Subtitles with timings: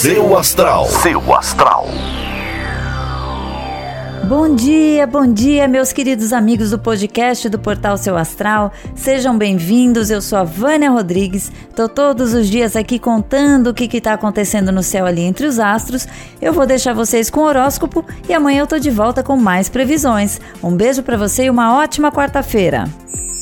[0.00, 0.86] Seu astral.
[0.86, 1.86] Seu astral.
[4.26, 8.72] Bom dia, bom dia, meus queridos amigos do podcast do Portal Seu Astral.
[8.96, 10.08] Sejam bem-vindos.
[10.08, 11.52] Eu sou a Vânia Rodrigues.
[11.76, 15.58] Tô todos os dias aqui contando o que está acontecendo no céu ali entre os
[15.58, 16.08] astros.
[16.40, 19.68] Eu vou deixar vocês com o horóscopo e amanhã eu tô de volta com mais
[19.68, 20.40] previsões.
[20.64, 22.88] Um beijo para você e uma ótima quarta-feira.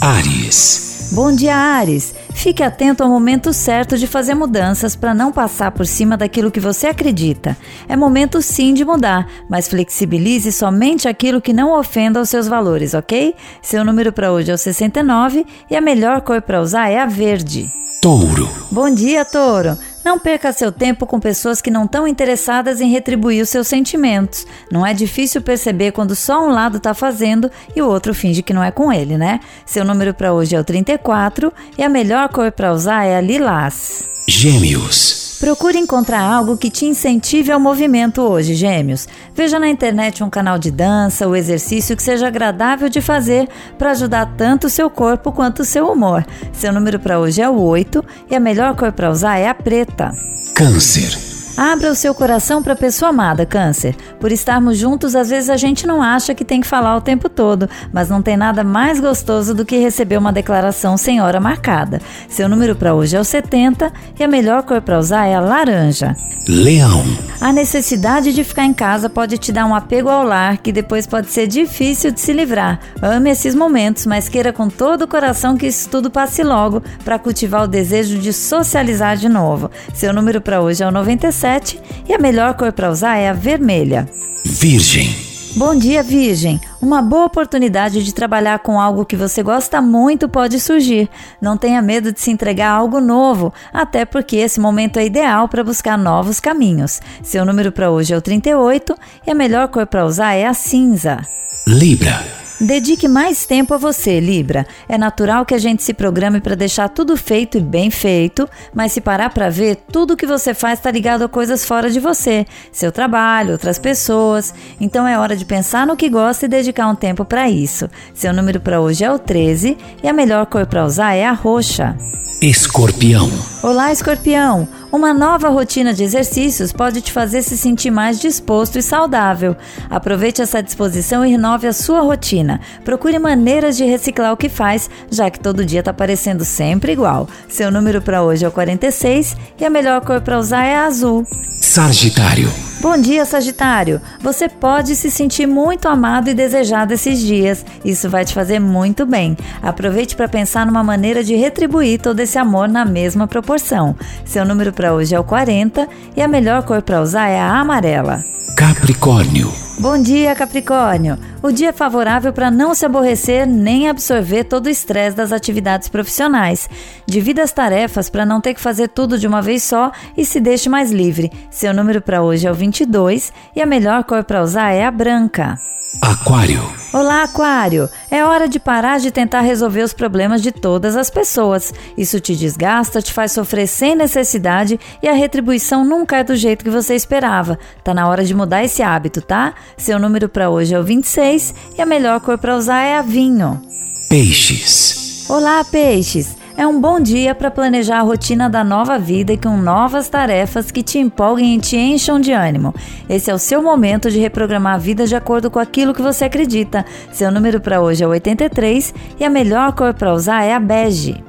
[0.00, 1.10] Ares.
[1.12, 2.14] Bom dia, Ares.
[2.36, 6.60] Fique atento ao momento certo de fazer mudanças para não passar por cima daquilo que
[6.60, 7.56] você acredita.
[7.88, 12.92] É momento sim de mudar, mas flexibilize somente aquilo que não ofenda os seus valores,
[12.92, 13.34] ok?
[13.62, 17.06] Seu número para hoje é o 69 e a melhor cor para usar é a
[17.06, 17.68] verde.
[18.02, 18.48] Touro.
[18.70, 19.76] Bom dia, Touro.
[20.06, 24.46] Não perca seu tempo com pessoas que não estão interessadas em retribuir os seus sentimentos.
[24.70, 28.54] Não é difícil perceber quando só um lado está fazendo e o outro finge que
[28.54, 29.40] não é com ele, né?
[29.66, 33.20] Seu número para hoje é o 34 e a melhor cor para usar é a
[33.20, 34.04] lilás.
[34.28, 35.25] Gêmeos.
[35.38, 39.06] Procure encontrar algo que te incentive ao movimento hoje, gêmeos.
[39.34, 43.48] Veja na internet um canal de dança ou exercício que seja agradável de fazer
[43.78, 46.26] para ajudar tanto o seu corpo quanto o seu humor.
[46.52, 49.54] Seu número para hoje é o 8 e a melhor cor para usar é a
[49.54, 50.10] preta.
[50.54, 51.25] Câncer.
[51.56, 53.96] Abra o seu coração para a pessoa amada, Câncer.
[54.20, 57.30] Por estarmos juntos, às vezes a gente não acha que tem que falar o tempo
[57.30, 62.00] todo, mas não tem nada mais gostoso do que receber uma declaração sem hora marcada.
[62.28, 65.40] Seu número para hoje é o 70 e a melhor cor para usar é a
[65.40, 66.14] laranja.
[66.48, 67.02] Leão.
[67.40, 71.06] A necessidade de ficar em casa pode te dar um apego ao lar que depois
[71.06, 72.78] pode ser difícil de se livrar.
[73.02, 77.18] Ame esses momentos, mas queira com todo o coração que isso tudo passe logo para
[77.18, 79.70] cultivar o desejo de socializar de novo.
[79.92, 83.28] Seu número para hoje é o 97 7 e a melhor cor para usar é
[83.28, 84.08] a vermelha.
[84.44, 85.14] Virgem.
[85.54, 86.60] Bom dia, Virgem!
[86.82, 91.08] Uma boa oportunidade de trabalhar com algo que você gosta muito pode surgir.
[91.40, 95.46] Não tenha medo de se entregar a algo novo, até porque esse momento é ideal
[95.48, 97.00] para buscar novos caminhos.
[97.22, 100.52] Seu número para hoje é o 38 e a melhor cor para usar é a
[100.52, 101.20] cinza.
[101.64, 102.45] Libra.
[102.58, 104.66] Dedique mais tempo a você, Libra.
[104.88, 108.92] É natural que a gente se programe para deixar tudo feito e bem feito, mas
[108.92, 112.46] se parar para ver, tudo que você faz está ligado a coisas fora de você,
[112.72, 114.54] seu trabalho, outras pessoas.
[114.80, 117.90] Então é hora de pensar no que gosta e dedicar um tempo para isso.
[118.14, 121.32] Seu número para hoje é o 13 e a melhor cor para usar é a
[121.32, 121.94] roxa.
[122.40, 123.30] Escorpião.
[123.62, 124.68] Olá, Escorpião.
[124.96, 129.54] Uma nova rotina de exercícios pode te fazer se sentir mais disposto e saudável.
[129.90, 132.62] Aproveite essa disposição e renove a sua rotina.
[132.82, 137.28] Procure maneiras de reciclar o que faz, já que todo dia está parecendo sempre igual.
[137.46, 140.86] Seu número para hoje é o 46 e a melhor cor para usar é a
[140.86, 141.26] azul.
[141.60, 142.65] Sagitário.
[142.80, 144.00] Bom dia, Sagitário!
[144.20, 147.64] Você pode se sentir muito amado e desejado esses dias.
[147.84, 149.36] Isso vai te fazer muito bem.
[149.62, 153.96] Aproveite para pensar numa maneira de retribuir todo esse amor na mesma proporção.
[154.24, 157.58] Seu número para hoje é o 40 e a melhor cor para usar é a
[157.58, 158.22] amarela.
[158.56, 159.65] Capricórnio.
[159.78, 161.18] Bom dia, Capricórnio!
[161.42, 165.86] O dia é favorável para não se aborrecer nem absorver todo o estresse das atividades
[165.86, 166.68] profissionais.
[167.06, 170.40] Divida as tarefas para não ter que fazer tudo de uma vez só e se
[170.40, 171.30] deixe mais livre.
[171.50, 174.90] Seu número para hoje é o 22 e a melhor cor para usar é a
[174.90, 175.58] branca.
[176.02, 176.85] Aquário.
[176.96, 177.90] Olá, Aquário!
[178.10, 181.70] É hora de parar de tentar resolver os problemas de todas as pessoas.
[181.94, 186.64] Isso te desgasta, te faz sofrer sem necessidade e a retribuição nunca é do jeito
[186.64, 187.58] que você esperava.
[187.84, 189.52] Tá na hora de mudar esse hábito, tá?
[189.76, 193.02] Seu número para hoje é o 26 e a melhor cor para usar é a
[193.02, 193.60] vinho.
[194.08, 195.28] Peixes.
[195.28, 196.34] Olá, peixes!
[196.58, 200.70] É um bom dia para planejar a rotina da nova vida e com novas tarefas
[200.70, 202.74] que te empolguem e te encham de ânimo.
[203.10, 206.24] Esse é o seu momento de reprogramar a vida de acordo com aquilo que você
[206.24, 206.86] acredita.
[207.12, 211.22] Seu número para hoje é 83 e a melhor cor para usar é a bege.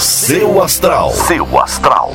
[0.00, 1.12] Seu astral.
[1.12, 2.12] Seu astral.